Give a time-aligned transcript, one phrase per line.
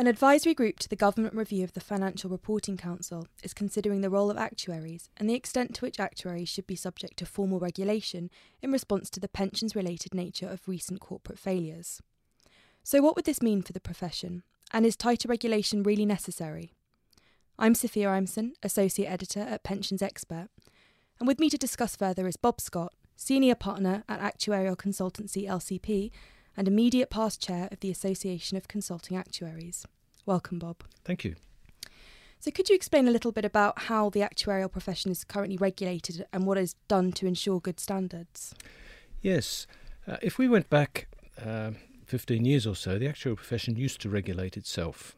[0.00, 4.08] An advisory group to the government review of the Financial Reporting Council is considering the
[4.08, 8.30] role of actuaries and the extent to which actuaries should be subject to formal regulation
[8.62, 12.00] in response to the pensions related nature of recent corporate failures.
[12.82, 14.42] So, what would this mean for the profession?
[14.72, 16.72] And is tighter regulation really necessary?
[17.58, 20.48] I'm Sophia Imson, Associate Editor at Pensions Expert,
[21.18, 26.10] and with me to discuss further is Bob Scott, Senior Partner at Actuarial Consultancy LCP
[26.60, 29.86] and immediate past chair of the Association of Consulting Actuaries.
[30.26, 30.84] Welcome, Bob.
[31.06, 31.36] Thank you.
[32.38, 36.26] So, could you explain a little bit about how the actuarial profession is currently regulated
[36.34, 38.54] and what is done to ensure good standards?
[39.22, 39.66] Yes.
[40.06, 41.08] Uh, if we went back
[41.42, 41.70] uh,
[42.04, 45.16] 15 years or so, the actuarial profession used to regulate itself.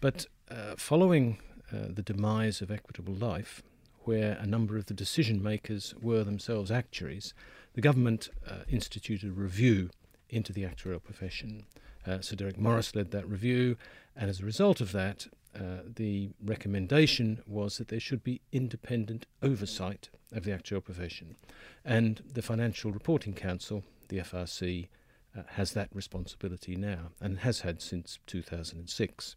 [0.00, 1.38] But uh, following
[1.72, 3.64] uh, the demise of Equitable Life,
[4.02, 7.34] where a number of the decision makers were themselves actuaries,
[7.72, 9.90] the government uh, instituted a review
[10.28, 11.64] into the actuarial profession.
[12.06, 13.76] Uh, Sir Derek Morris led that review,
[14.16, 19.26] and as a result of that, uh, the recommendation was that there should be independent
[19.42, 21.36] oversight of the actuarial profession.
[21.84, 24.88] And the Financial Reporting Council, the FRC,
[25.36, 29.36] uh, has that responsibility now and has had since 2006.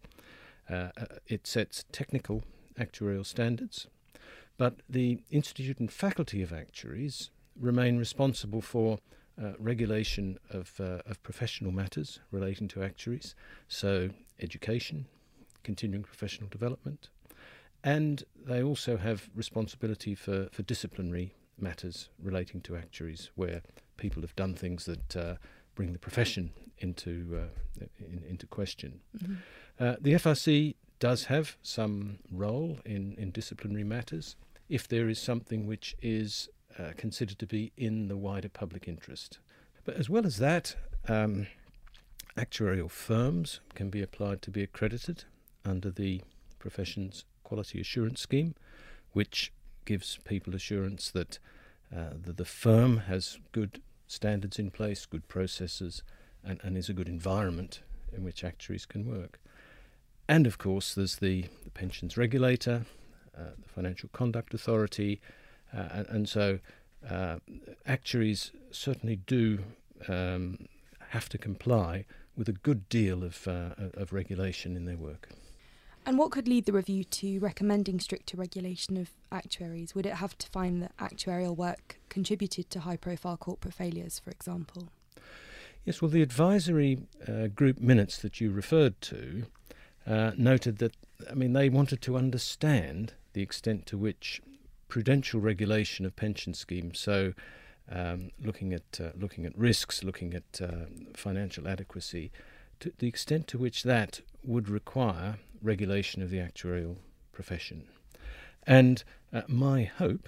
[0.69, 0.89] Uh, uh,
[1.27, 2.43] it sets technical
[2.79, 3.87] actuarial standards,
[4.57, 8.99] but the Institute and Faculty of Actuaries remain responsible for
[9.41, 13.35] uh, regulation of, uh, of professional matters relating to actuaries,
[13.67, 15.05] so education,
[15.63, 17.09] continuing professional development,
[17.83, 23.61] and they also have responsibility for, for disciplinary matters relating to actuaries where
[23.97, 25.35] people have done things that uh,
[25.75, 28.99] bring the profession into, uh, in, into question.
[29.17, 29.33] Mm-hmm.
[29.79, 34.35] Uh, the FRC does have some role in, in disciplinary matters
[34.69, 39.39] if there is something which is uh, considered to be in the wider public interest.
[39.83, 40.75] But as well as that,
[41.07, 41.47] um,
[42.37, 45.25] actuarial firms can be applied to be accredited
[45.65, 46.21] under the
[46.59, 48.55] profession's quality assurance scheme,
[49.13, 49.51] which
[49.85, 51.39] gives people assurance that,
[51.95, 56.03] uh, the firm has good standards in place, good processes,
[56.43, 57.81] and, and is a good environment
[58.13, 59.39] in which actuaries can work.
[60.27, 62.85] And of course, there's the, the pensions regulator,
[63.37, 65.19] uh, the Financial Conduct Authority,
[65.71, 66.59] and, and, so
[67.09, 67.37] uh,
[67.85, 69.59] actuaries certainly do
[70.07, 70.67] um,
[71.09, 72.05] have to comply
[72.35, 75.29] with a good deal of, uh, of regulation in their work.
[76.05, 79.93] And what could lead the review to recommending stricter regulation of actuaries?
[79.93, 84.31] Would it have to find that actuarial work contributed to high profile corporate failures, for
[84.31, 84.89] example?
[85.85, 89.45] Yes, well, the advisory uh, group minutes that you referred to
[90.07, 90.95] uh, noted that,
[91.29, 94.41] I mean, they wanted to understand the extent to which
[94.91, 97.33] prudential regulation of pension schemes, so
[97.89, 100.85] um, looking at uh, looking at risks, looking at uh,
[101.15, 102.29] financial adequacy,
[102.81, 106.97] to the extent to which that would require regulation of the actuarial
[107.31, 107.87] profession.
[108.67, 110.27] And uh, my hope,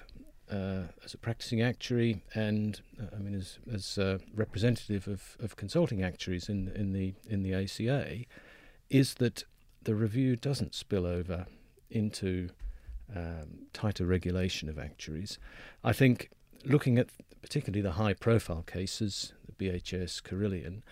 [0.50, 3.98] uh, as a practicing actuary and uh, I mean as as
[4.34, 8.24] representative of, of consulting actuaries in in the in the ACA,
[8.88, 9.44] is that
[9.82, 11.44] the review doesn't spill over
[11.90, 12.48] into
[13.14, 15.38] um, tighter regulation of actuaries.
[15.82, 16.30] I think
[16.64, 17.08] looking at
[17.42, 20.82] particularly the high profile cases, the BHS, Carillion,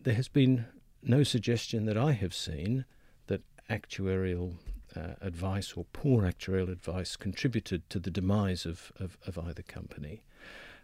[0.00, 0.66] there has been
[1.02, 2.84] no suggestion that I have seen
[3.28, 4.54] that actuarial
[4.96, 10.22] uh, advice or poor actuarial advice contributed to the demise of, of, of either company.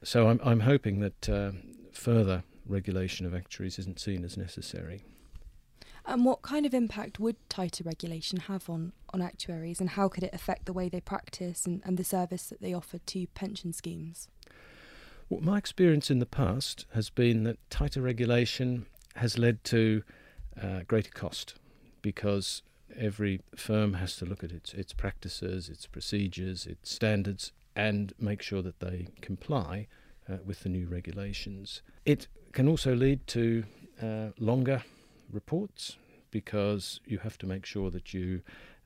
[0.04, 1.52] So I'm, I'm hoping that uh,
[1.92, 5.04] further regulation of actuaries isn't seen as necessary.
[6.04, 10.24] And what kind of impact would tighter regulation have on, on actuaries, and how could
[10.24, 13.72] it affect the way they practice and, and the service that they offer to pension
[13.72, 14.28] schemes?
[15.28, 18.86] Well, my experience in the past has been that tighter regulation
[19.16, 20.02] has led to
[20.60, 21.54] uh, greater cost
[22.02, 22.62] because
[22.98, 28.42] every firm has to look at its, its practices, its procedures, its standards, and make
[28.42, 29.86] sure that they comply
[30.28, 31.82] uh, with the new regulations.
[32.04, 33.64] It can also lead to
[34.02, 34.82] uh, longer
[35.32, 35.96] reports
[36.30, 38.42] because you have to make sure that you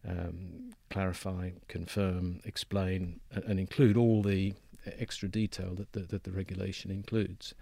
[0.06, 4.54] um, clarify, confirm, explain, and, include all the
[4.98, 7.54] extra detail that the, that the regulation includes.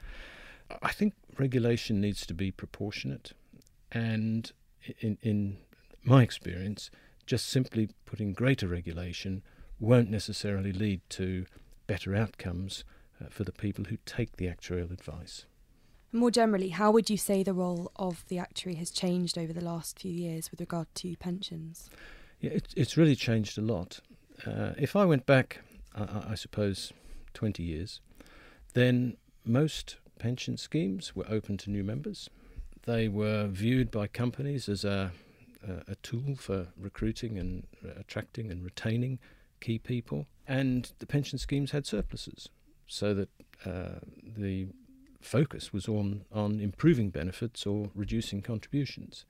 [0.83, 3.33] I think regulation needs to be proportionate,
[3.93, 4.51] and
[5.01, 5.59] in, in
[6.03, 6.91] my experience,
[7.27, 9.43] just simply putting greater regulation
[9.81, 11.47] won't necessarily lead to
[11.87, 12.85] better outcomes
[13.23, 15.47] uh, for the people who take the actuarial advice.
[16.15, 19.65] More generally, how would you say the role of the actuary has changed over the
[19.65, 21.91] last few years with regard to pensions?
[22.39, 23.99] Yeah, it, it's really changed a lot.
[24.47, 25.63] Uh, if I went back,
[25.93, 26.93] I, I suppose,
[27.33, 28.01] 20 years,
[28.75, 32.31] then most pension schemes were open to new members.
[32.87, 35.11] They were viewed by companies as a
[35.67, 37.67] uh, a tool for recruiting and
[37.99, 39.19] attracting and retaining
[39.61, 42.51] key people, and the pension schemes had surpluses,
[42.87, 43.31] so that
[43.65, 43.99] uh,
[44.37, 44.69] the
[45.25, 49.25] focus was on, on improving benefits or reducing contributions.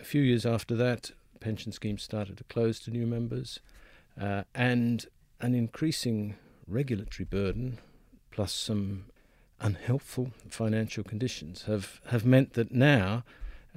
[0.00, 3.60] A few years after that, pension schemes started to close to new members,
[4.20, 5.06] uh, and
[5.40, 6.36] an increasing
[6.66, 7.78] regulatory burden
[8.30, 9.06] plus some
[9.60, 13.24] unhelpful financial conditions have, have meant that now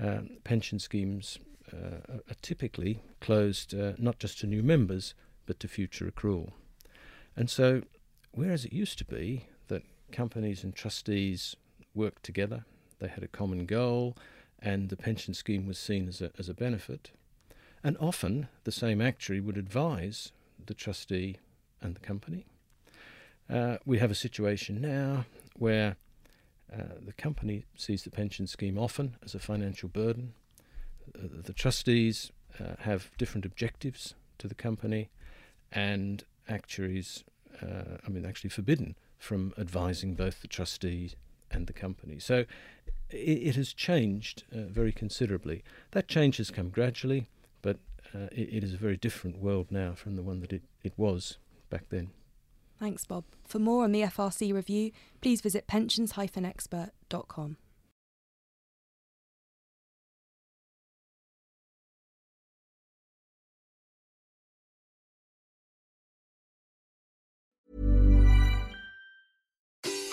[0.02, 1.40] uh, pension schemes
[1.72, 1.98] uh,
[2.30, 5.14] are typically closed uh, not just to new members
[5.46, 6.52] but to future accrual.
[7.36, 7.82] And so,
[8.32, 9.48] whereas it used to be
[10.14, 11.58] companies and trustees
[11.94, 12.64] worked together,
[13.00, 14.16] they had a common goal,
[14.60, 17.12] and the pension scheme was seen as a, as a benefit,
[17.84, 20.32] and often the same actuary would advise
[20.66, 21.38] the trustee
[21.82, 22.46] and the company.
[23.50, 25.26] Uh, we have a situation now
[25.58, 25.98] where
[26.72, 30.34] uh, the company sees the pension scheme often as a financial burden.
[31.14, 35.10] Uh, the trustees uh, have different objectives to the company,
[35.72, 37.24] and actuaries,
[37.62, 41.14] uh, I mean, actually forbidden from advising both the trustee
[41.50, 42.20] and the company.
[42.20, 42.46] So
[43.10, 45.64] it, it has changed uh, very considerably.
[45.92, 47.30] That change has come gradually,
[47.62, 47.78] but
[48.14, 51.38] it, it is a very different world now from the one that it, it was
[51.70, 52.10] back then.
[52.80, 53.24] Thanks, Bob.
[53.46, 54.92] For more on the FRC review,
[55.22, 57.58] please visit pensions-expert.com.